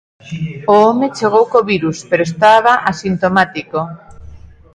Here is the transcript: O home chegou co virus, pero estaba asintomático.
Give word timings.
O 0.73 0.73
home 0.85 1.07
chegou 1.17 1.43
co 1.51 1.67
virus, 1.71 1.97
pero 2.09 2.23
estaba 2.29 2.73
asintomático. 2.91 3.79